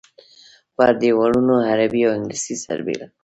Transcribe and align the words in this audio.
پر 0.75 0.91
دیوالونو 1.01 1.55
عربي 1.69 2.01
او 2.07 2.11
انګلیسي 2.17 2.55
سربېره. 2.65 3.05